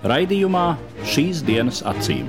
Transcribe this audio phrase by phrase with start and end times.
[0.00, 2.24] Raidījumā šīs dienas acīm.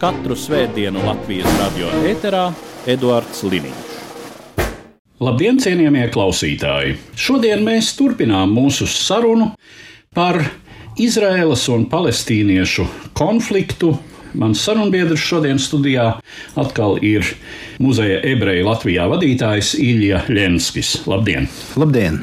[0.00, 2.46] Katru svētdienu Latvijas radio eterā
[2.88, 3.90] Eduards Liniņš.
[5.22, 6.94] Labdien, cienījamie klausītāji!
[7.12, 9.50] Šodien mēs turpinām mūsu sarunu
[10.16, 10.40] par
[10.96, 12.86] Izraēlas un palestīniešu
[13.20, 13.92] konfliktu.
[14.40, 16.06] Mans sarunbiedrs šodien studijā
[16.56, 17.34] atkal ir
[17.84, 21.02] muzeja ebreju Latvijā vadītājs Ilja Lenskis.
[21.04, 21.50] Labdien!
[21.76, 22.22] Labdien!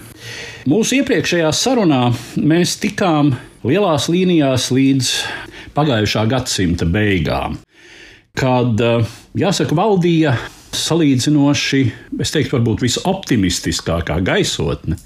[0.69, 2.01] Mūsu iepriekšējā sarunā
[2.41, 5.09] mēs tikām lielās līnijās līdz
[5.75, 7.57] pagājušā gadsimta beigām,
[8.37, 8.79] kad,
[9.37, 10.35] jāsaka, valdīja
[10.75, 11.81] salīdzinoši,
[12.21, 14.99] es teiktu, varbūt visoptimistiskākā gaisotne.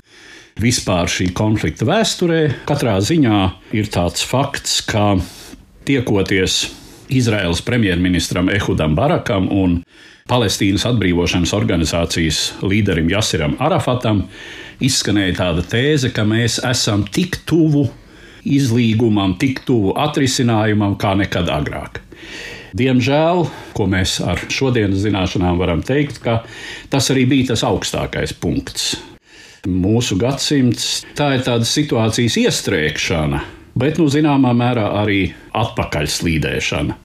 [0.62, 3.40] Vispār šī konflikta vēsturē katrā ziņā
[3.74, 5.16] ir tāds fakts, ka
[5.88, 6.68] tiekoties
[7.14, 9.80] Izraels premjerministram Ehudam Barakam un
[10.30, 14.28] Palestīnas atbrīvošanas organizācijas līderim Jasiram Arafatam,
[14.84, 17.88] izskanēja tāda tēze, ka mēs esam tik tuvu
[18.46, 22.02] izlīgumam, tik tuvu atrisinājumam kā nekad agrāk.
[22.74, 23.44] Diemžēl,
[23.78, 26.40] ko mēs ar šodienas zināšanām varam teikt, ka
[26.90, 28.96] tas arī bija tas augstākais punkts.
[29.70, 33.44] Mūsu gadsimts tā ir tāda situācijas iestrēgšana,
[33.80, 35.22] bet, nu, zināmā mērā arī
[35.56, 36.98] atpakaļslīdēšana.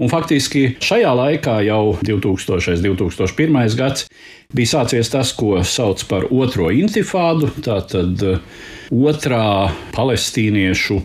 [0.00, 2.80] Un faktiski šajā laikā, jau 2000.
[2.88, 3.76] un 2001.
[3.76, 4.06] gads,
[4.56, 8.24] bija sācies tas, ko sauc par otro intifādu, tātad
[8.88, 10.96] otrā palestīniešu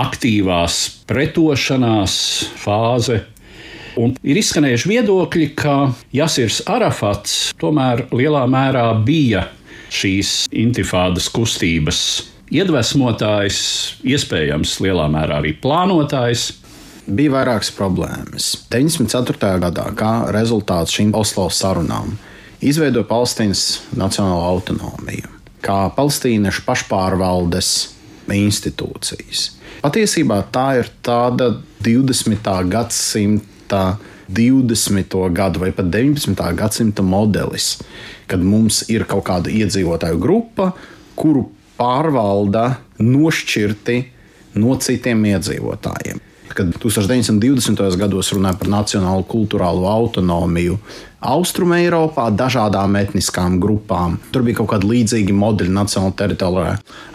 [0.00, 2.16] aktīvās pretošanās
[2.60, 3.22] fāze.
[4.00, 5.76] Un ir izskanējuši viedokļi, ka
[6.14, 9.48] Jasirs Arafats tomēr lielā mērā bija
[9.90, 12.04] šīs intifādas kustības
[12.54, 13.60] iedvesmotājs,
[14.06, 16.50] iespējams, lielā mērā arī plānotājs.
[17.10, 18.52] Bija vairākas problēmas.
[18.70, 19.56] 94.
[19.64, 22.12] gadā, kā rezultāts šīm Oslo sarunām,
[22.62, 25.32] izveidoja Palestīnas nacionālo autonomiju,
[25.64, 27.72] kā palestīniešu pašpārvaldes
[28.30, 29.48] institūcijas.
[29.82, 31.50] Patiesībā tā ir tāda
[31.82, 32.46] 20.
[32.70, 33.82] gadsimta
[34.30, 35.18] 20.
[35.34, 36.46] gadu vai pat 19.
[36.54, 37.80] gadsimta modelis,
[38.30, 40.70] kad mums ir kaut kāda iedzīvotāju grupa,
[41.18, 41.48] kuru
[41.80, 44.02] pārvalda nošķirti
[44.62, 46.29] no citiem iedzīvotājiem.
[46.50, 47.96] Kad 1920.
[48.00, 50.78] gados runāja par nacionālu kultūrālo autonomiju,
[51.20, 54.14] Austrumē Eiropā dažādām etniskām grupām.
[54.32, 56.70] Tur bija kaut kāda līdzīga modeļa nacionāla teritorijā.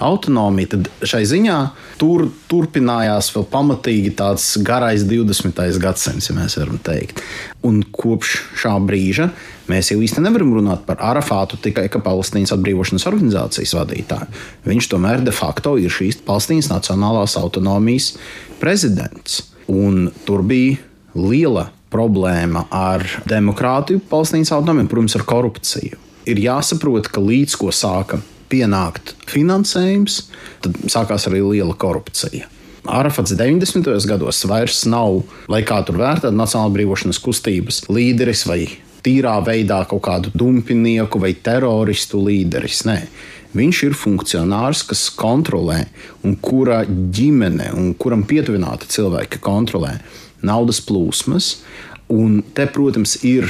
[0.05, 1.55] Autonomija tad šai ziņā
[1.97, 5.57] tur turpinājās vēl pamatīgi tāds garais 20.
[5.81, 7.23] gadsimts, ja mēs varam teikt.
[7.65, 9.31] Un kopš šā brīža
[9.73, 14.29] mēs jau īsti nevaram runāt par Arafātu tikai kā Palestīnas atbrīvošanas organizācijas vadītāju.
[14.69, 18.13] Viņš tomēr de facto ir šīs Palestīnas nacionālās autonomijas
[18.61, 19.47] prezidents.
[19.65, 20.77] Un tur bija
[21.17, 26.01] liela problēma ar demokrātiju, Palestīnas autonomiju, protams, ar korupciju.
[26.29, 28.19] Ir jāsaprot, ka līdz ko sāka
[28.51, 30.25] pienākt finansējums,
[30.65, 32.49] tad sākās arī liela korupcija.
[32.85, 33.87] Arafats 90.
[34.05, 38.59] gados vairs nav, lai kā tur vērtētu, Nacionālās brīvošanas kustības līderis vai
[39.05, 42.83] tīrā veidā kaut kādu dumpinieku vai teroristu līderis.
[42.89, 42.99] Nē.
[43.55, 45.85] Viņš ir funkcionārs, kas kontrolē,
[46.27, 49.95] un kura ģimene, un kuram pietuvināti cilvēki kontrolē
[50.43, 51.59] naudas plūsmas.
[52.11, 53.49] Un te, protams, ir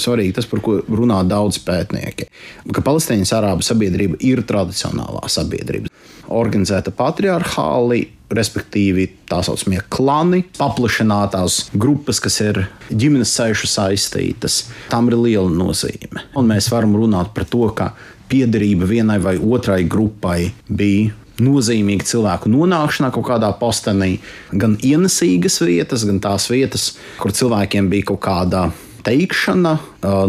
[0.00, 2.28] svarīgi tas, par ko runā daudz pētnieki.
[2.74, 5.90] Ka Palestīnas arābu sabiedrība ir tradicionālā sabiedrība.
[6.30, 14.62] Organizēta patriarchāli, respektīvi tā saucamie klani, paplašinātās grupas, kas ir ģimenes sēžu saistītas.
[14.92, 16.28] Tam ir liela nozīme.
[16.38, 17.90] Un mēs varam runāt par to, ka
[18.30, 21.10] piederība vienai vai otrai grupai bija
[21.42, 24.18] nozīmīga cilvēku nonākšanā kaut kādā postenī,
[24.52, 28.68] gan ienesīgas vietas, gan tās vietas, kur cilvēkiem bija kaut kāda
[29.06, 29.76] teikšana,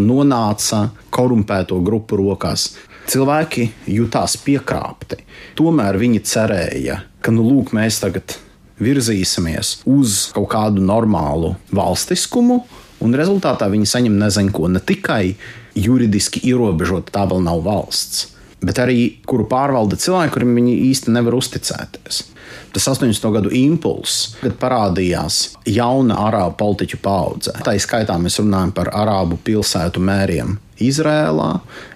[0.02, 2.72] nonāca korumpēto grupu rokās.
[3.12, 5.20] Cilvēki jutās piekrāpti.
[5.60, 8.38] Tomēr viņi cerēja, ka nu, lūk, mēs tagad
[8.82, 12.62] virzīsimies uz kaut kādu normālu valstiskumu,
[13.02, 15.36] un rezultātā viņi saņem nezinu ko, ne tikai
[15.76, 18.30] juridiski ierobežot, tā vēl nav valsts
[18.62, 22.24] bet arī kuru pārvalda cilvēki, kuriem viņi īsti nevar uzticēties.
[22.72, 23.26] Tas 80.
[23.36, 27.56] gadu impulss, kad parādījās jauna arābu politiķu paudze.
[27.66, 31.50] Tā izskaitā mēs runājam par arābu pilsētu mēriem Izrēlā,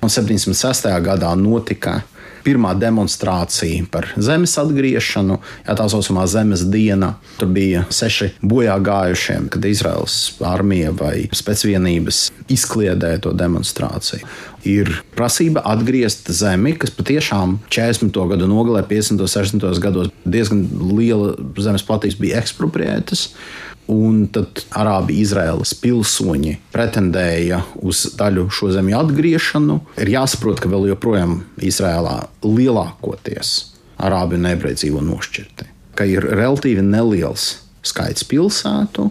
[0.03, 0.91] un 76.
[1.05, 2.01] gadā notika
[2.45, 7.15] pirmā demonstrācija par zemes atgriešanu, jā, tā saucamā zemes diena.
[7.39, 12.21] Tur bija seši bojā gājušie, kad Izraels armija vai spēcvienības
[12.53, 14.27] izkliedēja to demonstrāciju.
[14.65, 18.17] Ir prasība atgriezt zemi, kas patiešām 40.
[18.31, 19.21] gadu nogalē, 50.
[19.21, 19.83] un 60.
[19.83, 20.65] gados diezgan
[20.95, 23.29] liela zemes platības bija ekspropriētas.
[23.91, 29.77] Un tad Arābi Izraēlas pilsoņi pretendēja uz daļu šo zemju atgriešanu.
[30.01, 33.53] Ir jāsaprot, ka vēl joprojām Izrēlā lielākoties
[34.01, 35.69] arābi un ebreji dzīvo nošķirti.
[35.95, 39.07] Ka ir relatīvi neliels skaits pilsētu,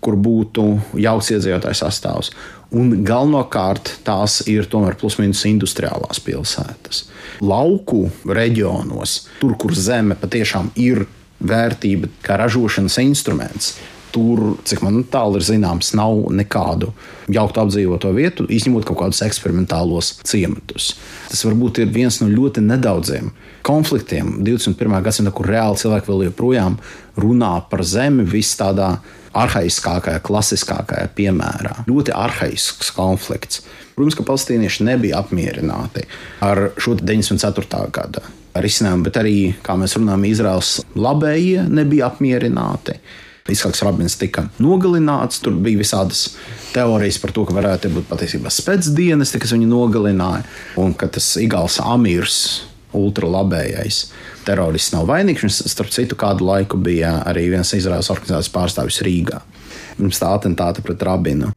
[0.00, 0.64] kur būtu
[1.02, 2.30] jauks iedzīvotāju sastāvs.
[2.70, 7.08] Un galvenokārt tās ir tomēr plus-minus industriālās pilsētas.
[7.42, 11.02] Lauku reģionos, tur, kur zeme patiešām ir
[11.40, 13.74] vērtība kā ražošanas instruments.
[14.10, 16.88] Tur, cik man tālu ir zināms, nav nekādu
[17.30, 20.96] jauktu apdzīvoto vietu, izņemot kaut kādus eksperimentālos ciematus.
[21.30, 23.30] Tas varbūt ir viens no ļoti nedaudziem
[23.66, 24.96] konfliktiem 21.
[25.06, 26.80] gadsimtā, kur reāli cilvēki vēl joprojām
[27.22, 28.96] runā par zemi vis tādā
[29.36, 31.76] arhaiskākajā, klasiskākajā piemērā.
[31.86, 33.62] Ļoti arhaisks konflikts.
[33.94, 36.06] Protams, ka palestīnieši nebija apmierināti
[36.42, 38.39] ar šo 94.
[38.50, 42.98] Gada risinājumu, bet arī, kā mēs runājam, Izraels labējie nebija apmierināti.
[43.50, 45.40] Izhaks Rabins tika nogalināts.
[45.42, 46.36] Tur bija visādas
[46.74, 50.44] teorijas par to, ka varētu būt patiesībā spēcdienesti, kas viņu nogalināja,
[50.78, 54.04] un ka tas Igāls Amirs, ultralabējais
[54.46, 55.42] terorists, nav vainīgs.
[55.42, 59.42] Viņš, starp citu, kādu laiku bija arī viens Izraels organizācijas pārstāvis Rīgā
[60.00, 61.50] pirms tā atentāta pret Rabinu.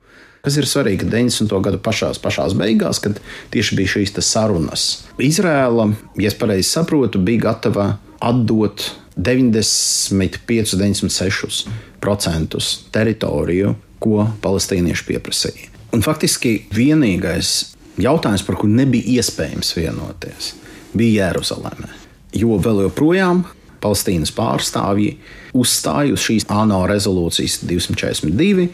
[0.43, 1.53] Kas ir svarīgi, ka 90.
[1.63, 3.21] gada pašās, pašās beigās, kad
[3.53, 4.81] tieši bija šīs sarunas,
[5.15, 5.85] Izrēla,
[6.19, 7.85] ja es pareizi saprotu, bija gatava
[8.19, 8.83] atdot
[9.15, 12.59] 95, 96%
[12.91, 13.71] teritoriju,
[14.03, 15.71] ko palestīnieši pieprasīja.
[15.95, 17.71] Un faktiski vienīgais
[18.03, 20.59] jautājums, par kuru nebija iespējams vienoties,
[20.91, 21.87] bija Jeruzaleme.
[22.35, 23.45] Jo vēl joprojām
[23.83, 25.17] Palestīnas pārstāvji
[25.59, 28.69] uzstāja uz šīs ANO rezolūcijas 242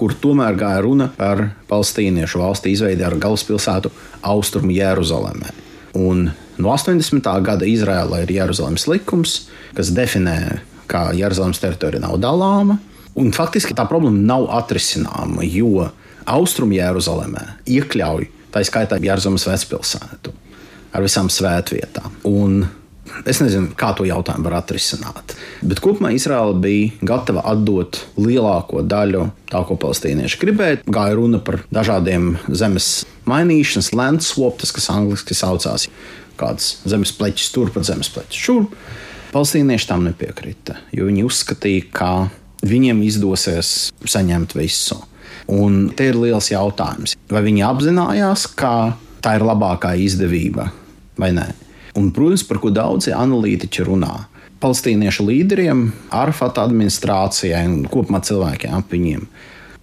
[0.00, 3.92] kur tomēr gāja runa par palestīniešu valsti izveidi ar galvaspilsētu
[4.32, 5.52] Austrumu Jeruzalemē.
[6.00, 7.28] Un no 80.
[7.44, 9.34] gada Izrēlā ir Jeruzalemes likums,
[9.76, 10.38] kas definē,
[10.90, 12.78] ka Jeruzalemes teritorija nav dalāma.
[13.20, 15.90] Un faktiski tā problēma nav atrisināma, jo
[16.30, 20.32] Austrumu Jeruzalemē iekļauj tā skaitā Jeruzalemes vecpilsētu
[20.96, 22.16] ar visām svētvietām.
[22.30, 22.62] Un
[23.28, 25.34] Es nezinu, kā to jautājumu var atrisināt.
[25.66, 30.80] Bet kopumā Izraela bija gatava atdot lielāko daļu tā, ko palestīnieši gribēja.
[30.88, 35.86] Gāja runa par dažādiem zemes mainīšanas, land swap, tas, kas angļuiski saucās,
[36.40, 38.74] kāds zemes pleķis turpat, zemes pleķis šurp.
[39.30, 42.10] Palestīnieši tam nepiekrita, jo viņi uzskatīja, ka
[42.66, 44.98] viņiem izdosies saņemt visu.
[45.50, 50.70] Un te ir liels jautājums, vai viņi apzinājās, ka tā ir labākā izdevība
[51.20, 51.46] vai nē.
[52.00, 54.14] Un, protams, par ko daudzi analītiķi runā.
[54.60, 59.26] Palestīniešu līderiem, Arfata administrācijai un kopumā cilvēkiem ap viņiem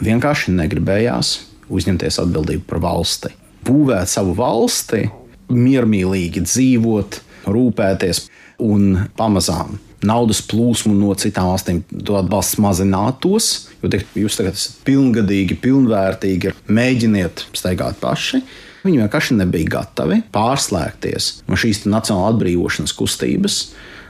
[0.01, 1.33] vienkārši negribējās
[1.73, 3.33] uzņemties atbildību par valsti.
[3.67, 5.07] Būvēt savu valsti,
[5.53, 8.27] miermīlīgi dzīvot, rūpēties
[8.63, 13.49] un pamazām naudas plūsmu no citām valstīm, to atbalsts mazinātos.
[13.81, 18.43] Jo te, jūs tagad esat pilngadīgi, pilnvērtīgi, mēģiniet steigāt paši.
[18.85, 23.61] Viņi vienkārši nebija gatavi pārslēgties no šīs nacionāla atbrīvošanas kustības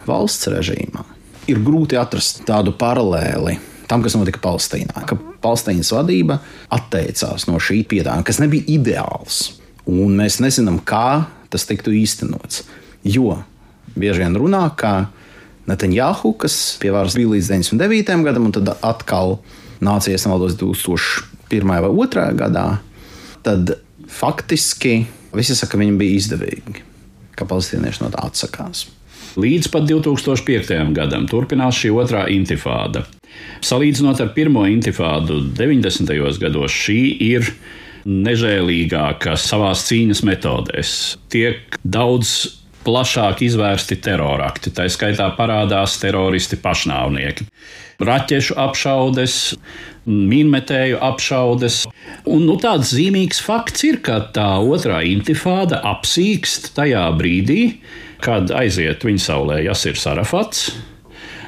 [0.08, 1.06] valsts režīmā.
[1.48, 3.56] Ir grūti atrast tādu paralēli
[3.88, 5.06] tam, kas notika Palestīnā.
[5.08, 6.42] Ka Palestīnas vadība
[6.76, 9.40] atteicās no šī piedāvājuma, kas nebija ideāls.
[9.88, 12.66] Un mēs nezinām, kā tas tiktu īstenots.
[13.08, 13.40] Jo
[13.96, 15.08] bieži vien runā, ka
[15.68, 18.24] Netanjahu, kas pie varas bija līdz 99.
[18.28, 19.38] gadam, un tad atkal
[19.84, 21.68] nācies nevaldos 2001.
[21.68, 22.28] vai 2002.
[22.40, 22.68] gadā,
[23.44, 23.76] tad
[24.18, 25.00] faktiski
[25.38, 26.84] visi saka, ka viņam bija izdevīgi,
[27.38, 28.88] ka palestīnieši no tā atsakās.
[29.38, 30.74] Līdz pat 2005.
[30.98, 33.04] gadam turpinās šī otrā intifāda.
[33.62, 36.10] Salīdzinot ar pirmo intifādu 90.
[36.42, 37.52] gados, šī ir
[38.08, 40.94] nežēlīgāka savā cīņas metodēs.
[41.30, 42.34] Tiek daudz
[42.88, 44.72] plašāk izvērsti terorakti.
[44.72, 47.48] Tā skaitā parādās teroristi pašnāvnieki.
[48.08, 49.38] Raķešu apšaudes,
[50.08, 51.84] mīnmetēju apšaudes.
[52.26, 57.62] Un, nu, tāds zīmīgs fakts ir, ka tā otrā intifāda apsīkst tajā brīdī,
[58.24, 60.70] kad aiziet viņa saulē Jasir Sarafats.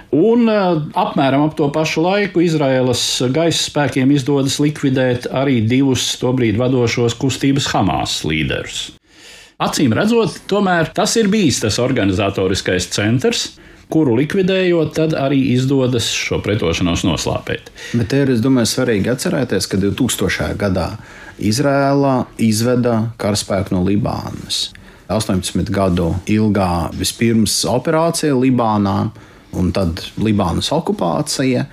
[0.09, 6.57] Un uh, apmēram ap to pašu laiku Izraēlas gaisa spēkiem izdodas likvidēt arī divus tobrīd
[6.57, 8.87] vadošos kustības Hamas līderus.
[9.59, 13.41] Acīm redzot, tomēr tas ir bijis tas organizatoriskais centrs,
[13.91, 17.67] kuru likvidējot, tad arī izdodas šo pretošanos noslāpēt.
[17.91, 20.53] Bet te ir, es domāju, svarīgi atcerēties, ka 2000.
[20.61, 20.93] gadā
[21.39, 24.69] Izrēlā izveda karaspēku no Libānas.
[25.11, 28.97] 18 gadu ilgā vispirms operācija Libānā
[29.59, 31.65] un tad Libānas okupācija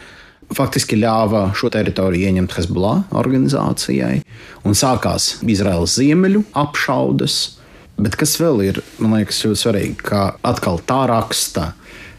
[0.57, 4.25] faktiski ļāva šo teritoriju ieņemt Hezbollah organizācijai,
[4.67, 7.56] un sākās Izraels ziemeļu apšaudes.
[7.97, 11.71] Bet kas vēl ir, man liekas, ļoti svarīgi, ka atkal tā raksta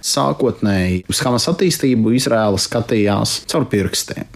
[0.07, 4.27] sākotnēji uz Hamas attīstību Izraela skatījās caur pirkstiem.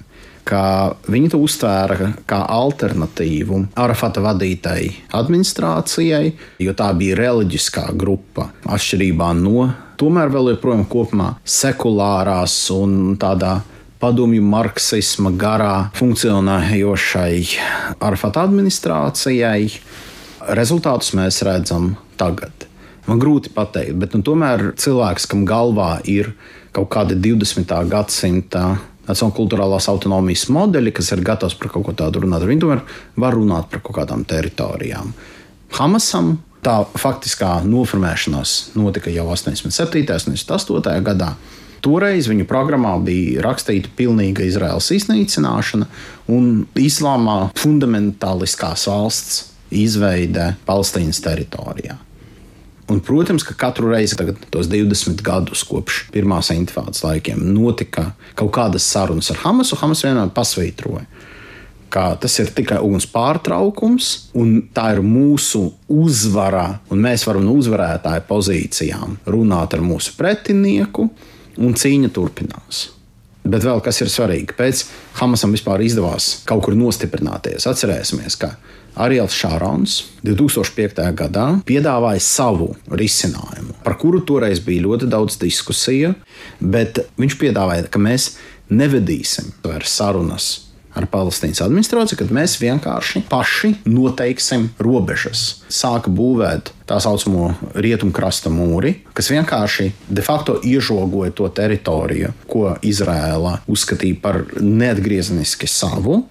[0.52, 9.70] Viņi to uztvēra kā alternatīvu Arafata vadītai administrācijai, jo tā bija reliģiskā grupa, atšķirībā no
[10.02, 13.60] tomēr vēl joprojām kopumā sekulārās un tādā
[14.02, 17.36] padomju marksisma garā funkcionējošai
[18.02, 19.70] Arfata administrācijai.
[20.50, 22.68] Rezultātus mēs redzam tagad.
[23.08, 26.34] Man grūti pateikt, bet nu, tomēr cilvēks, kam galvā ir
[26.76, 27.74] kaut kāda 20.
[27.92, 28.66] gadsimta
[29.10, 32.84] nacionālās kultūrālās autonomijas modeļi, kas ir gatavs par kaut ko tādu runāt, viņi tomēr
[33.20, 35.12] var runāt par kaut kādām teritorijām.
[35.80, 40.06] Hamasam tā faktiskā noformēšanās notika jau 87.
[40.30, 41.02] un 88.
[41.06, 41.34] gadā.
[41.82, 45.88] Toreiz viņu programmā bija rakstīta pilnīga Izraels iznīcināšana
[46.30, 51.98] un islāmā fundamentāliskās valsts izveide Palestīnas teritorijā.
[52.92, 58.52] Un, protams, ka katru reizi, tagad, tos 20 gadus kopš pirmās intifādas laikiem, notika kaut
[58.58, 59.78] kādas sarunas ar Hamasu.
[59.80, 61.06] Hamas vienmēr pasvītroja,
[61.94, 67.56] ka tas ir tikai uguns pārtraukums, un tā ir mūsu uzvara, un mēs varam no
[67.62, 71.08] uzvarētāja pozīcijām runāt ar mūsu pretinieku
[71.62, 72.90] un cīņa turpinās.
[73.42, 74.84] Bet vēl kas ir svarīgi, pēc
[75.22, 77.66] Hamasam vispār izdevās kaut kur nostiprināties.
[77.72, 78.52] Atcerēsimies, ka
[78.96, 81.04] Ariels Šārons 2005.
[81.18, 86.16] gadā piedāvāja savu risinājumu, par kuru toreiz bija ļoti daudz diskusiju,
[86.60, 88.34] bet viņš piedāvāja, ka mēs
[88.72, 90.52] nevedīsim vairs sarunas
[90.98, 95.62] ar Palestīnas administrāciju, kad mēs vienkārši paši noteiksim robežas.
[95.72, 103.60] Sāka būvēt tā saucamo rietumkrasta mūri, kas vienkārši de facto iežogoja to teritoriju, ko Izraela
[103.72, 106.26] uzskatīja par neatgriezeniski savu.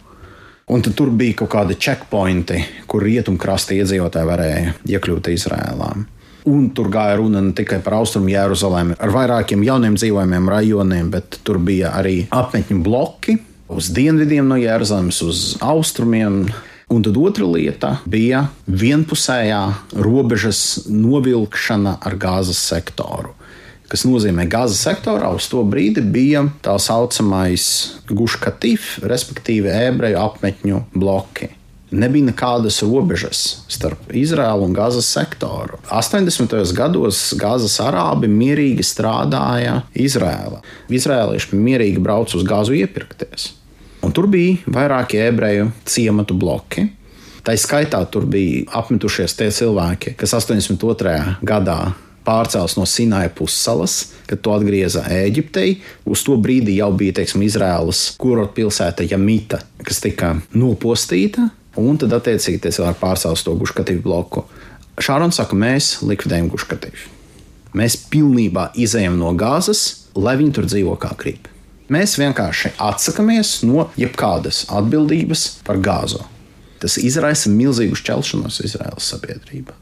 [0.70, 5.88] Un tur bija kaut kādi checkpointi, kur rietumkrasta iedzīvotāji varēja iekļūt Izrēlā.
[6.50, 11.40] Un tur gāja runa ne tikai par austrumu Jeruzalemi, ar vairākiem jauniem dzīvojamiem rajoniem, bet
[11.44, 13.34] tur bija arī apmetņu bloki,
[13.70, 16.44] uz dienvidiem no Jēzus, uz austrumiem.
[16.90, 19.60] Un tad otra lieta bija vienpusējā
[19.94, 23.34] robežas novilkšana ar gāzes sektoru.
[23.90, 27.64] Kas nozīmē, Gāzes sektorā uz to brīdi bija tā saucamais
[28.06, 31.50] guškatīf, respektīvi ebreju apmetņu bloki
[31.90, 35.80] nebija nekādas robežas starp Izraēlu un Gāzes sektoru.
[35.90, 36.54] 80.
[36.76, 40.62] gados Gāzes arābi mierīgi strādāja Izrēlā.
[40.90, 43.50] Izrēlieši mierīgi brauca uz Gāzu iepirkties.
[44.06, 46.86] Un tur bija vairāki ebreju ciematu bloki.
[47.44, 51.40] Tā skaitā tur bija apmetušies tie cilvēki, kas 82.
[51.42, 51.80] gadā
[52.26, 55.78] pārcēlās no Sinaja pussalas, kad to atgrieza Eģiptei.
[56.04, 61.48] Uz to brīdi jau bija teiksim, Izraēlas kurorta pilsēta Jamita, kas tika nopostīta,
[61.80, 64.44] un tad attiecīgi tie cilvēki pārcēlās to guškatīvu bloku.
[65.00, 67.16] Šārons saka, mēs likvidējam guškatīvu.
[67.78, 71.46] Mēs pilnībā izējām no gāzes, lai viņi tur dzīvo kā grib.
[71.90, 76.20] Mēs vienkārši atsakāmies no jebkādas atbildības par gāzu.
[76.82, 79.74] Tas izraisa milzīgu šķelšanos Izraēlas sabiedrībā.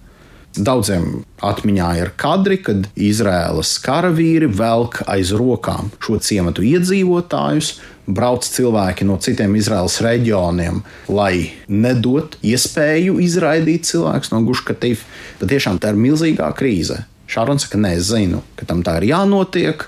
[0.57, 7.75] Daudziem atmiņā ir kadri, kad Izraēlas karavīri velk aiz rokām šo ciematu iedzīvotājus,
[8.09, 10.81] brauc cilvēki no citiem Izraēlas reģioniem,
[11.13, 15.05] lai nedot iespēju izraidīt cilvēkus no Guškatīva.
[15.43, 17.05] Patiešām tā ir milzīgā krīze.
[17.29, 19.85] Šārons saka, nē, es zinu, ka tam tā ir jānotiek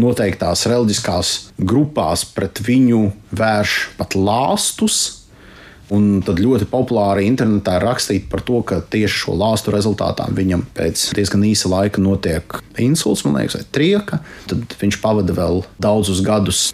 [0.00, 5.19] noteiktās reliģiskās grupās pret viņu vērš pat lāstus.
[5.90, 10.62] Un tad ļoti populāri internetā ir rakstīt par to, ka tieši šo lāstu rezultātā viņam
[10.76, 14.20] pēc diezgan īsa laika notiek insults, man liekas, vai trieka.
[14.50, 16.68] Tad viņš pavada vēl daudzus gadus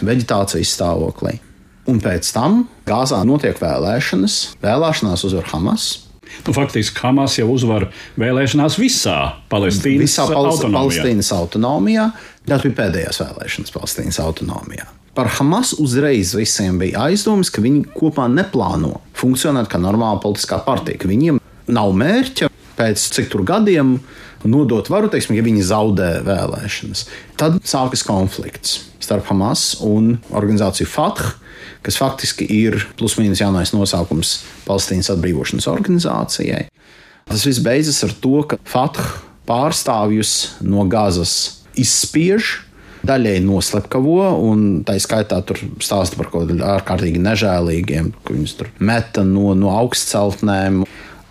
[0.00, 1.36] vegetācijas stāvoklī.
[1.92, 4.38] Un pēc tam Gāzā notiek vēlēšanas.
[4.64, 5.90] Vēlēšanās uzvar Hamas.
[6.46, 7.90] Nu, faktiski Hamas jau uzvar
[8.20, 9.18] vēlēšanās visā
[9.52, 10.80] Palestīnas, visā autonomijā.
[10.80, 12.10] Palestīnas autonomijā.
[12.48, 14.88] Tas bija pēdējās vēlēšanas Palestīnas autonomijā.
[15.14, 20.98] Par Hamas uzreiz visiem bija aizdomas, ka viņi kopā neplāno funkcionēt kā normāla politiskā partija,
[20.98, 21.38] ka viņiem
[21.70, 24.00] nav mērķa pēc cik tur gadiem
[24.44, 27.06] nodot varu, teiksim, ja viņi zaudē vēlēšanas.
[27.40, 31.36] Tad sākas konflikts starp Hamas un organizāciju Fatah
[31.84, 36.66] kas faktiski ir plus-mínus jaunais nosaukums Palestīnas atbrīvošanas organizācijai.
[37.28, 39.18] Tas viss beidzas ar to, ka Fatah
[39.48, 42.62] pārstāvjus no Gāzes izspiež,
[43.06, 44.18] daļēji noslepkavo,
[44.48, 49.52] un tā skaitā tur stāsta par kaut kādiem ārkārtīgi nežēlīgiem, ka viņus tur meta no,
[49.58, 50.84] no augstceltnēm.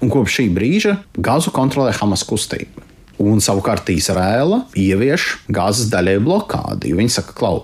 [0.04, 2.84] Un kopš šī brīža Gazu kontrolē Hamas kustība.
[3.24, 6.92] Un savukārt Izraela ievieš Gazas daļai blokādi.
[6.98, 7.64] Viņi saka, klau,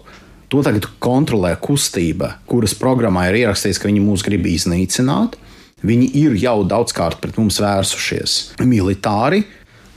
[0.51, 5.35] to tagad kontrolē kustība, kuras programmā ir ierakstīts, ka viņi mūs grib iznīcināt.
[5.79, 8.37] Viņi ir jau daudzkārt pret mums vērsušies
[8.67, 9.45] militāri.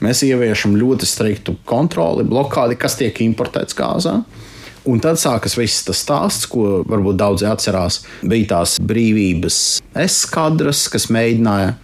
[0.03, 4.17] Mēs ieviešam ļoti striktu kontroli, blokādi, kas tiek importēts Gāzā.
[4.91, 8.01] Un tad sākas viss tas stāsts, ko varbūt daudzi atcerās.
[8.27, 9.59] Bija tās brīvības
[10.03, 11.77] eskadras, kas mēģināja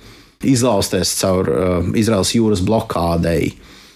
[0.51, 3.53] izlausties caur uh, Izraels jūras blokādei.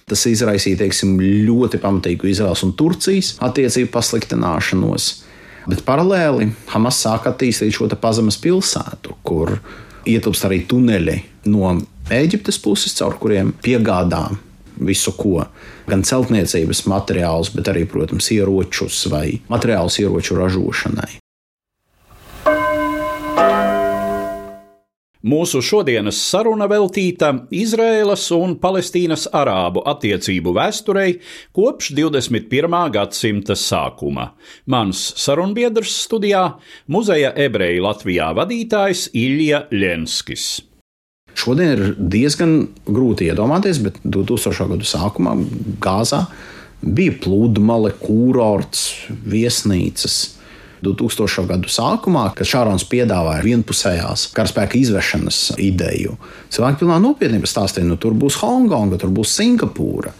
[0.07, 1.17] Tas izraisīja teiksim,
[1.49, 5.11] ļoti pamatīgu Izraels un Turcijas attiecību pasliktināšanos.
[5.67, 9.57] Bet paralēli Hamas sāk attīstīt šo pazemes pilsētu, kur
[10.07, 11.75] ietilpst arī tuneļi no
[12.13, 14.27] Eģiptes puses, caur kuriem piegādā
[14.83, 15.47] visu ko.
[15.89, 21.23] Gan celtniecības materiālus, bet arī, protams, ieročus vai materiālus ieroču ražošanai.
[25.23, 31.13] Mūsu šodienas saruna veltīta Izraēlas un Palestīnas arābu attiecību vēsturei
[31.55, 32.75] kopš 21.
[32.97, 34.33] gadsimta sākuma.
[34.67, 36.43] Mans sarunbiedrs studijā-
[36.97, 40.72] muzeja ebreju Latvijā vadītājs Ilja Ļenskis.
[41.39, 44.69] Šodien ir diezgan grūti iedomāties, bet 2000.
[44.75, 45.37] gadu sākumā
[45.83, 46.27] Gāzā
[46.83, 50.39] bija pludmale, kūrorts, viesnīcas.
[50.83, 51.47] 2000.
[51.47, 56.17] gadu sākumā, kad Šārons piedāvāja vienpusējās karaspēka izvešanas ideju,
[56.51, 60.11] cilvēki pilnā nopietnībā stāstīja, ka nu, tur būs Hongkonga, tur būs Singapūra.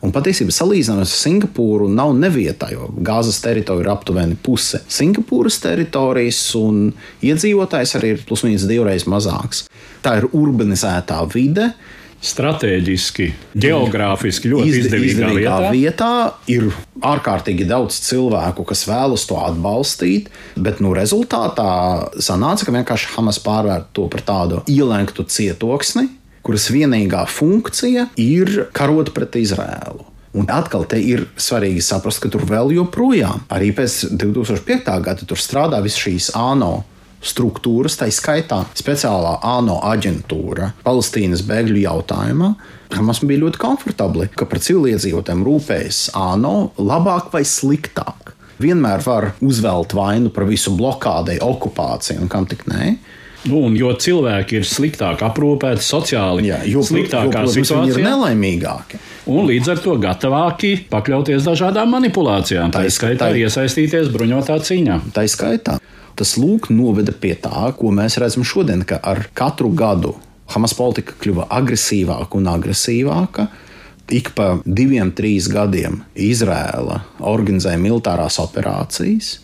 [0.00, 6.40] Un patiesībā salīdzinot ar Singapūru, nav nevietā, jo Gāzes teritorija ir aptuveni puse Singapūras teritorijas,
[6.56, 6.86] un
[7.20, 9.66] iedzīvotājs arī ir plus mīnus divreiz mazāks.
[10.00, 11.74] Tā ir urbanizētā vide.
[12.20, 13.26] Stratēģiski,
[13.56, 15.72] geogrāfiski ļoti Izde- izdevīgā izdevīgā vietā.
[15.72, 16.66] vietā ir
[17.00, 23.86] ārkārtīgi daudz cilvēku, kas vēlas to atbalstīt, bet nu, rezultātā sanāca, ka vienkārši Hamas pārvērt
[23.96, 26.10] to par tādu ielenktu cietoksni,
[26.46, 30.06] kuras vienīgā funkcija ir karot pret Izrēlu.
[30.38, 34.92] Un atkal te ir svarīgi saprast, ka tur vēl joprojām, arī pēc 2005.
[35.02, 36.84] gada, tur strādā visas šīs ANO
[37.20, 42.52] struktūras, tā skaitā speciālā ANO aģentūra Palestīnas bēgļu jautājumā.
[42.94, 48.34] Hamas bija ļoti komfortabli, ka par civiliedzīvotājiem rūpējas ANO labāk vai sliktāk.
[48.60, 52.94] Vienmēr var uzvelt vainu par visu blokādei, okupāciju un kam tik nē.
[53.48, 58.02] Nu, un jo cilvēki ir sliktāk aprūpēti, sociāli Jā, jo, sliktākā jo, viņi ir situācijā,
[58.04, 58.98] nelaimīgāki.
[59.32, 65.00] un līdz ar to gatavāki pakļauties dažādām manipulācijām, tā Tā- izskaitā tā- iesaistīties bruņotā cīņā.
[65.16, 65.78] Tā skaitā.
[66.16, 70.14] Tas lūk, noveda pie tā, ko mēs redzam šodien, ka ar katru gadu
[70.50, 73.48] Hamas politika kļuva agresīvāka un agresīvāka.
[74.10, 79.38] Ik pa diviem, trīs gadiem Izrēla organizēja militārās operācijas,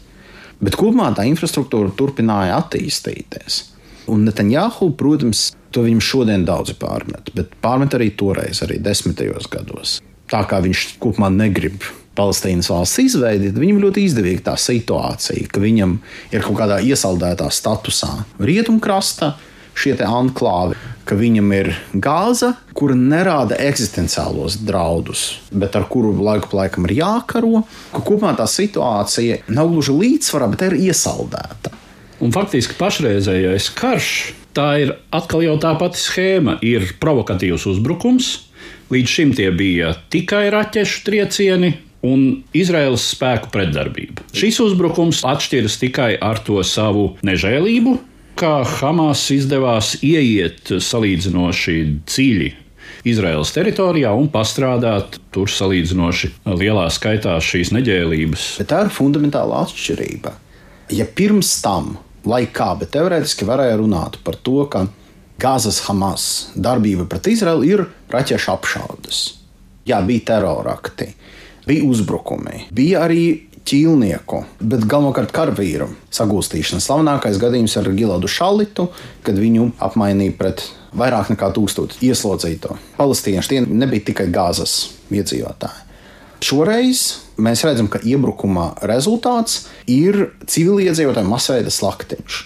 [0.60, 3.75] bet kopumā tā infrastruktūra turpināja attīstīties.
[4.12, 9.98] Un Netanjahu, protams, to viņam šodien daudzi pārmet, bet pārmet arī toreiz, arī desmitajos gados.
[10.30, 11.84] Tā kā viņš kopumā negrib
[12.16, 15.98] Palestīnas valsts izveidi, tad viņam ļoti izdevīga tā situācija, ka viņam
[16.32, 19.34] ir kaut kādā iesaldētā statusā rietumkrasta
[19.76, 26.62] šie anklāvi, ka viņam ir gāza, kura nerāda eksistenciālos draudus, bet ar kuru laiku pa
[26.62, 31.65] laikam ir jākaro, ka kopumā tā situācija nav gluži līdzsvarā, bet ir iesaldēta.
[32.24, 34.10] Un faktiski pašreizējais karš,
[34.56, 36.58] tā ir atkal jau tā pati schēma.
[36.64, 38.30] Ir provokatīvs uzbrukums,
[38.92, 41.74] līdz šim tie bija tikai raķešu triecieni.
[42.06, 44.22] Un Izraels spēku pretdarbība.
[44.36, 47.96] Šis uzbrukums atšķiras tikai ar to savu nežēlību,
[48.38, 51.76] kā Hamas izdevās ieiet salīdzinoši
[52.06, 52.52] dziļi
[53.06, 58.48] Izraels teritorijā un pastrādāt tur salīdzinoši lielā skaitā šīs neģēlības.
[58.62, 60.34] Bet tā ir fundamentāla atšķirība.
[60.94, 61.96] Ja pirms tam,
[62.26, 64.86] lai kā, bet teorētiski varēja runāt par to, ka
[65.40, 69.24] Gāzes Hamas darbība pret Izraelu ir raķešu apšaudes.
[69.86, 71.10] Jā, bija terorakti,
[71.68, 73.26] bija uzbrukumi, bija arī
[73.66, 76.82] ķīlnieku, bet galvenokārt karavīru sagūstīšana.
[76.82, 78.88] Slavenākais gadījums ar Giladu Šalitu,
[79.26, 80.64] kad viņu apmainīja pret
[80.96, 82.78] vairāk nekā tūkstošu ieslodzīto.
[82.96, 84.78] Palestīnieši tie nebija tikai Gāzes
[85.12, 85.84] iedzīvotāji.
[86.46, 92.38] Šoreiz mēs redzam, ka iebrukuma rezultāts ir civiliedzīvotāju masveida slaktiņš.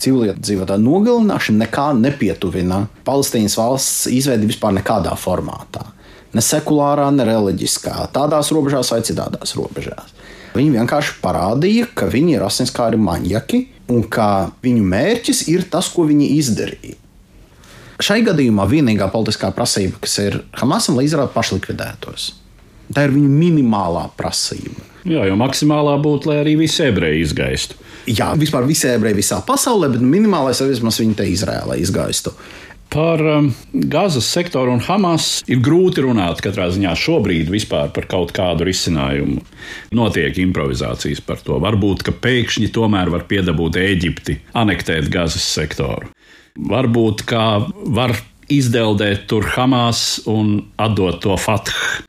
[0.00, 5.84] Civiliedzīvotāju nogalināšana nekā nepietuvina Palestīnas valsts izveidi vispār nekādā formātā.
[6.32, 10.14] Ne sekulārā, ne reliģiskā, tādās robežās vai citādās robežās.
[10.54, 16.06] Viņi vienkārši parādīja, ka viņi ir asinskāri maņķi un ka viņu mērķis ir tas, ko
[16.08, 16.96] viņi izdarīja.
[18.00, 22.30] Šai gadījumā vienīgā politiskā prasība, kas ir Hamasam, lai Izraela pašlikvidētos.
[22.94, 24.88] Tā ir viņa minimālā prasība.
[25.08, 27.78] Jā, jo maksimālā būtu, lai arī visi ebreji izgaistu.
[28.10, 32.34] Jā, vispār visi ebreji visā pasaulē, bet minimālais ir vismaz viņa te Izrēlē izgaistu.
[32.90, 38.34] Par um, Gāzes sektoru un Hamas ir grūti runāt katrā ziņā šobrīd vispār par kaut
[38.34, 39.44] kādu risinājumu.
[39.94, 41.60] Notiek improvizācijas par to.
[41.62, 46.10] Varbūt, ka pēkšņi tomēr var piedabūt Eģipti, anektēt Gāzes sektoru.
[46.58, 47.44] Varbūt, ka
[47.94, 48.16] var
[48.50, 52.02] izdeldēt tur Hamas un atdot to Fatah.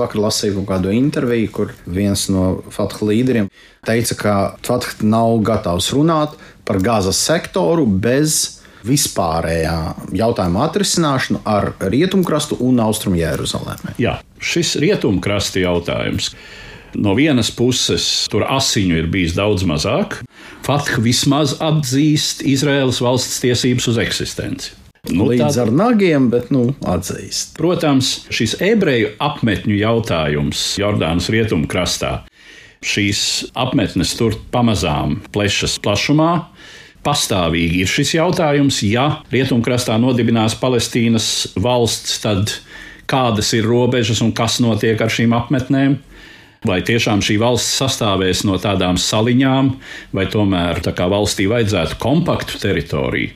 [0.00, 3.50] Vakar lasīju kādu interviju, kur viens no Fatah līderiem
[3.86, 4.34] teica, ka
[4.66, 8.56] Fatah nav gatavs runāt par Gāzes sektoru bez
[8.86, 9.78] vispārējā
[10.14, 13.96] jautājuma atrisināšanu ar rietumkrastu un austrumu Jeruzalemi.
[14.02, 16.32] Jā, šis rietumkrasta jautājums.
[16.96, 20.20] No vienas puses, tur asiņu ir bijis daudz mazāk.
[20.64, 24.72] Fatah vismaz atzīst Izraēlas valsts tiesības uz eksistenci.
[25.12, 27.54] Nu, Līdz tad, ar nagiem, bet nu, atzīst.
[27.58, 32.12] Protams, šis ebreju apmetņu jautājums Jordānas rietumkrastā.
[32.86, 33.20] Šīs
[33.56, 36.30] apmetnes tur pamazām plešas plašumā,
[37.06, 38.82] pastāvīgi ir šis jautājums.
[38.86, 42.58] Ja rietumkrastā nodibinās Palestīnas valsts, tad
[43.10, 46.00] kādas ir robežas un kas notiek ar šīm apmetnēm?
[46.64, 49.68] Vai tiešām šī valsts sastāvēs no tādām saliņām,
[50.16, 53.34] vai tomēr tā valstī vajadzētu kompaktu teritoriju?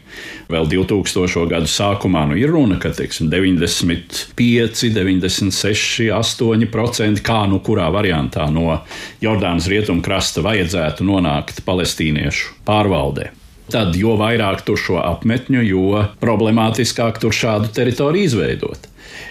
[0.51, 1.45] Vēl 2000.
[1.53, 8.81] gadu sākumā nu, ir runa, ka teiksim, 95, 96, 8% kā nu kurā variantā no
[9.23, 13.31] Jordānas rietumkrasta vajadzētu nonākt palestīniešu pārvaldē
[13.71, 18.90] tad jo vairāk tur šo apmetņu, jo problemātiskāk tur šādu teritoriju izveidot.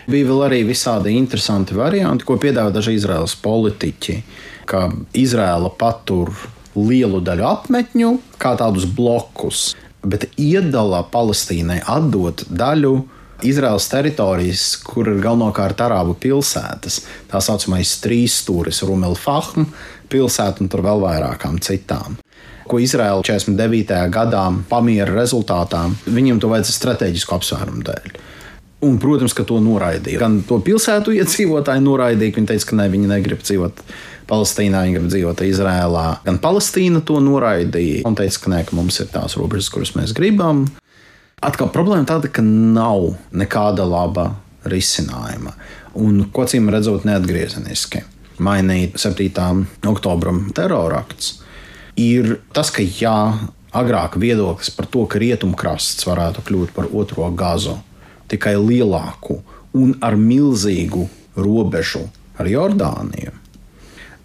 [0.10, 4.18] Bija vēl arī visādi interesanti varianti, ko piedāvā daži Izraels politiķi,
[4.70, 4.88] ka
[5.18, 6.32] Izraela patur
[6.78, 8.12] lielu daļu apmetņu
[8.42, 9.74] kā tādus blokus,
[10.06, 12.94] bet iedala Palestīnai atdot daļu
[13.48, 17.02] Izraels teritorijas, kur ir galvenokārt arābu pilsētas.
[17.32, 19.70] Tā saucamais trīs stūris, Rumelfahm
[20.12, 22.20] pilsēta un tur vēl vairākām citām
[22.70, 23.98] ko Izraela 49.
[24.14, 28.12] gadā pamiera rezultātā, viņiem to vajadzēja strateģisku apsvērumu dēļ.
[28.80, 30.22] Un, protams, ka to noraidīja.
[30.22, 33.82] Gan to pilsētu iedzīvotāji noraidīja, viņi teica, ka ne, viņi negrib dzīvot
[34.30, 36.06] Palestīnā, viņi grib dzīvot Izrēlā.
[36.24, 40.14] Gan Palestīna to noraidīja un teica, ka, nē, ka mums ir tās robežas, kuras mēs
[40.16, 40.64] gribam.
[41.44, 44.30] Atkal problēma tāda, ka nav nekāda laba
[44.68, 45.56] risinājuma.
[46.00, 48.06] Un, ko cīm redzot, neatgriezeniski
[48.40, 49.66] mainīt 7.
[49.92, 51.40] oktobra terorakts
[52.00, 53.18] ir tas, ka jā,
[53.76, 57.76] agrāk viedoklis par to, ka rietumkrasts varētu kļūt par otro gāzu,
[58.32, 59.40] tikai lielāku
[59.78, 61.06] un ar milzīgu
[61.40, 62.06] robežu
[62.40, 63.36] ar Jordāniju.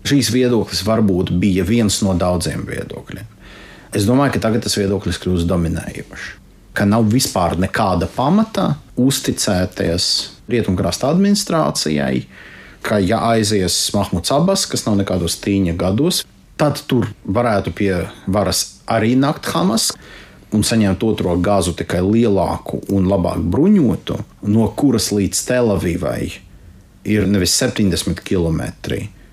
[0.04, 3.30] Šīs viedoklis varbūt bija viens no daudziem viedokļiem.
[3.94, 6.32] Es domāju, ka tagad tas viedoklis kļūst dominējošs.
[6.74, 10.08] Ka nav vispār nekāda pamata uzticēties
[10.50, 12.24] rietumkrasta administrācijai,
[12.84, 17.94] ka ja aizies Mahmuds Abbas, kas nav nekādos tīņa gados, Tad tur varētu pie
[18.30, 19.90] varas arī nākt Hamas
[20.54, 24.18] un saņemt otro gāzu tikai lielāku un labāk bruņotu,
[24.54, 26.20] no kuras līdz Telavivai
[27.04, 28.62] ir nevis 70 km,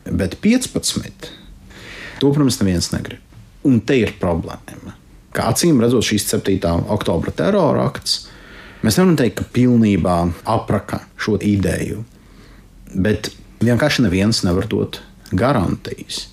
[0.09, 1.29] bet 15.
[2.21, 3.21] To, protams, neviens negrib.
[3.65, 4.95] Un te ir problēma.
[5.31, 6.57] Kā acīm redzot, šīs 7.
[6.91, 8.25] oktobra terora akts,
[8.81, 10.17] mēs nevaram teikt, ka pilnībā
[10.49, 12.01] apraka šo ideju,
[12.91, 13.31] bet
[13.63, 14.99] vienkārši neviens nevar dot
[15.31, 16.25] garantijas.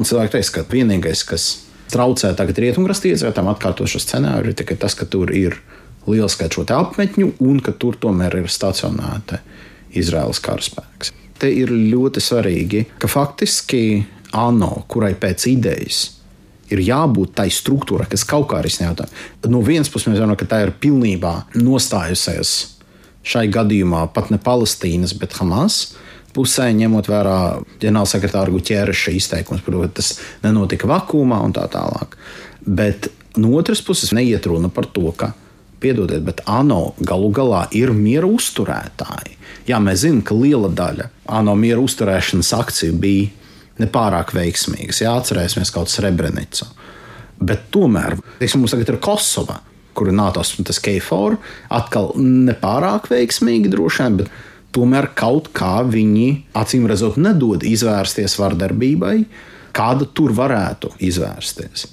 [0.00, 1.50] Un cilvēki teiks, ka vienīgais, kas
[1.92, 5.58] traucē tagad rietumkrasta iedzīvotājiem atkārtot šo scenāriju, tikai tas, ka tur ir
[6.08, 9.40] liels skaits šo apmetņu un ka tur tomēr ir stacionēta
[9.98, 11.12] Izraels karaspēks.
[11.40, 14.02] Te ir ļoti svarīgi, ka faktiski
[14.36, 16.02] ANO, kurai pēc idejas
[16.70, 19.50] ir jābūt tai struktūrai, kas kaut kā risina jautājumu.
[19.50, 22.52] No vienas puses, mēs zinām, ka tā ir pilnībā nostājusies
[23.26, 25.96] šai gadījumā pat ne Palestīnas, bet Hamas
[26.34, 27.38] pusē, ņemot vērā
[27.82, 30.10] ģenerālsekretāra Guķēreša izteikums, protams, tas
[30.44, 32.16] nenotika vakumā un tā tālāk.
[32.66, 35.32] Bet no otras puses, neiet runa par to, ka,
[35.80, 39.36] piedodiet, bet ANO galu galā ir miera uzturētāji.
[39.68, 43.30] Jā, mēs zinām, ka liela daļa ANO miera uzturēšanas akciju bija
[43.80, 45.00] nepārāk veiksmīgas.
[45.04, 46.68] Jā, atcerēsimies kaut kas Rebrenica.
[47.40, 49.60] Bet tomēr, teiksim, mums tagad ir Kosova,
[49.96, 51.38] kur ir NATO un tas KFOR,
[51.72, 54.18] atkal nepārāk veiksmīgi droši vien,
[54.74, 56.28] tomēr kaut kā viņi
[56.58, 59.16] acīm redzot nedod izvērsties vardarbībai,
[59.76, 61.88] kāda tur varētu izvērsties.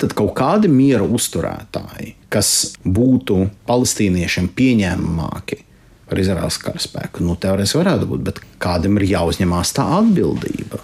[0.00, 2.48] Tad kaut kādi miera uzturētāji, kas
[2.82, 5.60] būtu palestīniešiem pieņēmamāki
[6.08, 10.82] par Izraels karaspēku, nu, teorētiski varētu būt, bet kādam ir jāuzņemās tā atbildība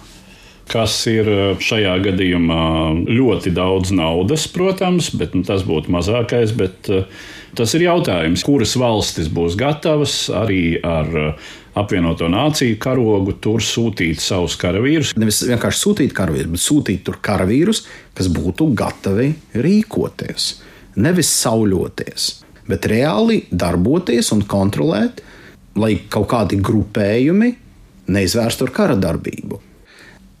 [0.69, 2.63] kas ir eh, šajā gadījumā
[3.09, 6.53] ļoti daudz naudas, protams, bet nu, tas būtu mazākais.
[6.57, 7.07] Bet, uh,
[7.51, 14.21] Tas ir jautājums, kuras valstis būs gatavas arī ar uh, apvienoto nāciju karogu tur sūtīt
[14.23, 15.11] savus karavīrus.
[15.19, 17.83] Nevis vienkārši sūtīt karavīrus, bet sūtīt tur karavīrus,
[18.15, 19.33] kas būtu gatavi
[19.65, 20.47] rīkoties,
[21.03, 22.29] nevis sauļoties.
[22.71, 25.19] bet reāli darboties un kontrolēt,
[25.75, 27.49] lai kaut kādi grupējumi
[28.07, 29.59] neizvērstu ar kara darbību.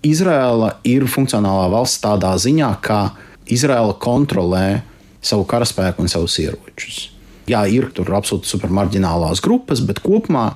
[0.01, 3.11] Izraela ir funkcionālā valsts tādā ziņā, ka
[3.53, 4.81] Izraela kontrolē
[5.21, 7.03] savu karaspēku un savus ieročus.
[7.49, 10.55] Jā, ir tur absolūti supermarģinālās grupas, bet kopumā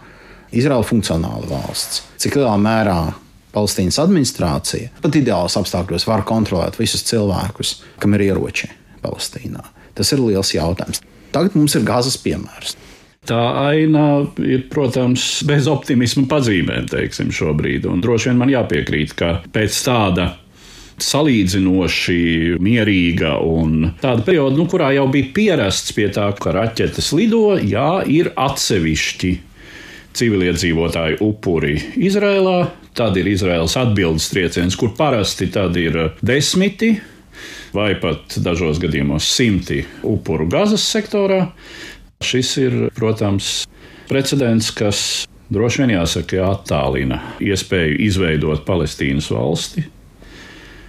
[0.56, 2.02] Izraela ir funkcionāla valsts.
[2.22, 2.98] Cik lielā mērā
[3.56, 8.72] Palestīnas administrācija pat ideālos apstākļos var kontrolēt visus cilvēkus, kam ir ieroči
[9.06, 9.62] Palestīnā?
[9.96, 11.04] Tas ir liels jautājums.
[11.36, 12.74] Tagad mums ir gāzes piemērs.
[13.26, 14.06] Tā aina
[14.46, 17.88] ir, protams, bez optimisma pazīmēm, teiksim, šobrīd.
[17.90, 20.28] Un droši vien man jāpiekrīt, ka pēc tāda
[21.02, 22.20] salīdzinoši
[22.64, 28.06] mierīga un tāda perioda, nu, kurā jau bija pierasts pie tā, ka raķetes lido, jā,
[28.08, 29.34] ir atsevišķi
[30.16, 31.76] civiliedzīvotāju upuri
[32.08, 32.60] Izrēlā.
[32.96, 36.94] Tad ir Izraels atbildes trieciens, kur parasti tad ir desmiti
[37.76, 41.42] vai pat dažos gadījumos simti upuru Gazas sektorā.
[42.24, 43.66] Šis ir, protams,
[44.10, 45.00] precedents, kas
[45.54, 49.86] droši vien jāsaka, attālina iespēju izveidot Palestīnas valsti.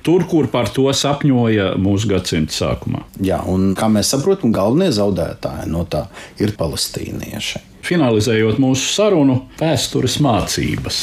[0.06, 3.00] Tur, kur par to sapņoja mūsu gadsimta sākumā.
[3.26, 6.04] Jā, un kā mēs saprotam, galvenie zaudētāji no tā
[6.38, 7.64] ir palestīnieši.
[7.86, 11.00] Finalizējot mūsu sarunu, vēstures mācības.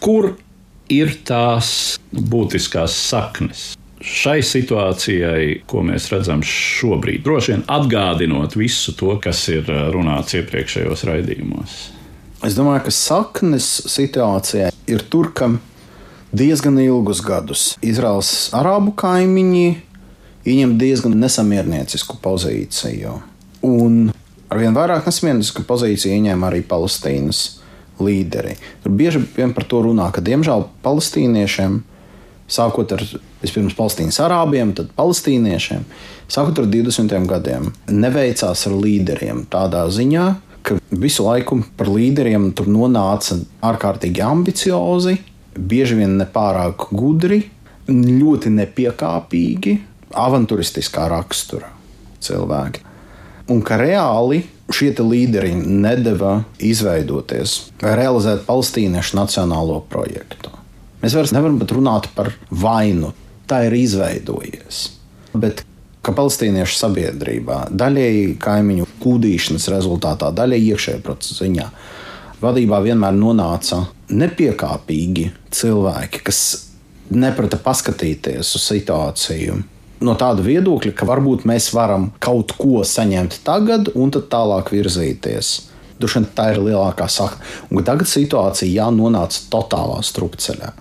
[0.00, 0.32] Kur
[0.88, 3.74] ir tās būtiskās saknes?
[4.04, 11.06] Šai situācijai, ko mēs redzam šobrīd, droši vien atgādinot visu to, kas ir runāts iepriekšējos
[11.08, 11.76] raidījumos.
[12.44, 15.48] Es domāju, ka saknes situācijai ir tur, ka
[16.36, 19.66] diezgan ilgus gadus Izraels arābu kaimiņi
[20.44, 23.16] ieņem diezgan nesamierniecisku pozīciju.
[23.64, 24.12] Un
[24.52, 27.46] arvien vairāk nesamierniecisku pozīciju ieņēma arī Palestīnas
[28.02, 28.58] līderi.
[28.84, 31.80] Tur bieži vien par to runā, ka diemžēl palestīniešiem
[32.50, 33.02] sākot ar
[33.42, 35.84] vispirms Palestīnas arābiem, tad palestīniešiem,
[36.28, 37.14] sākot ar 20.
[37.30, 40.26] gadiem, neveicās ar līderiem tādā ziņā,
[40.64, 45.18] ka visu laiku par līderiem tur nonāca ārkārtīgi ambiciozi,
[45.54, 47.42] bieži vien nepārāk gudri,
[47.88, 49.76] ļoti nepiekāpīgi,
[50.14, 51.68] avantūristiskā rakstura
[52.24, 52.84] cilvēki.
[53.52, 54.40] Un ka reāli
[54.72, 60.53] šie līderi nedeva izveidoties realizēt palestīniešu nacionālo projektu.
[61.04, 63.10] Mēs vairs nevaram pat runāt par vainu.
[63.44, 64.78] Tā ir izveidojies.
[65.36, 65.66] Bet
[66.04, 71.66] ka palestīniešu sabiedrībā daļēji kaimiņu kūdīšanas rezultātā, daļēji iekšējā procesa ziņā,
[72.40, 76.40] vadībā vienmēr nonāca nepiekāpīgi cilvēki, kas
[77.12, 79.58] neprata paskatīties uz situāciju.
[80.04, 85.52] No tāda viedokļa, ka varbūt mēs varam kaut ko saņemt tagad, un tad tālāk virzīties.
[86.00, 87.44] Dušana tā ir lielākā sakna.
[87.70, 90.72] Un tagad situācija jānonāca totālā strupceļā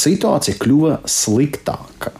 [0.00, 2.12] situācija kļuva sliktāka.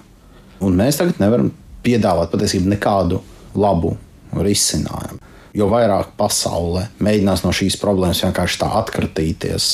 [0.64, 1.50] Un mēs tagad nevaram
[1.84, 3.20] piedāvāt patiesībā nekādu
[3.58, 3.94] labu
[4.34, 5.20] risinājumu.
[5.54, 9.68] Jo vairāk pasaule mēģinās no šīs problēmas vienkārši tā atkratīties,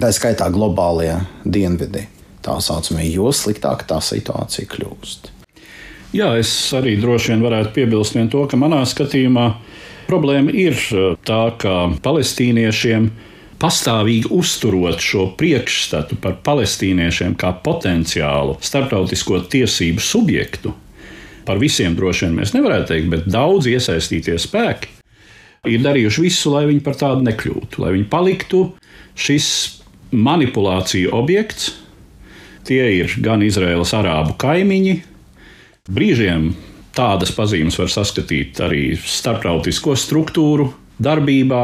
[0.00, 2.06] tā skaitā globālie dienvidi,
[2.44, 5.28] tā saucamie, jo sliktāka tā situācija kļūst.
[6.16, 9.44] Jā, es arī droši vien varētu piebilst vien to, ka manā skatījumā
[10.08, 10.78] problēma ir
[11.28, 13.29] tā, ka palestīniešiem ir
[13.60, 20.72] pastāvīgi uzturot šo priekšstatu par palestīniešiem kā potenciālu starptautisko tiesību subjektu,
[21.44, 24.96] par visiem droši vien mēs nevarētu teikt, bet daudz iesaistītie spēki
[25.68, 28.62] ir darījuši visu, lai viņi par tādu nekļūtu, lai viņi paliktu.
[29.20, 29.46] Šis
[30.10, 31.74] manipulāciju objekts.
[32.66, 34.94] Tie ir gan Izraēlas arābu kaimiņi,
[35.90, 36.50] brīžiem
[36.94, 40.68] tādas pazīmes var saskatīt arī starptautisko struktūru
[41.00, 41.62] darbībā,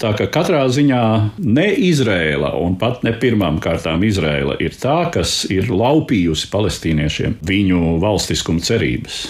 [0.00, 1.02] Tā ka katrā ziņā
[1.38, 7.96] ne Izrēla, un pat ne pirmām kārtām Izrēla, ir tā, kas ir laupījusi palestīniešiem viņu
[8.02, 9.20] valstiskuma cerības.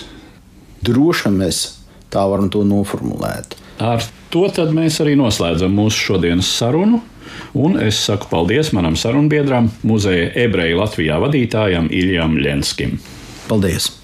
[0.85, 1.65] Droši mēs
[2.13, 3.59] tā varam to noformulēt.
[3.83, 7.03] Ar to mēs arī noslēdzam mūsu šodienas sarunu.
[7.55, 12.99] Un es saku paldies manam sarunbiedram, muzeja ebreju Latvijā vadītājam Iljam Ļenskim.
[13.51, 14.04] Paldies!